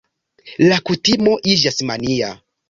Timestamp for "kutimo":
0.91-1.35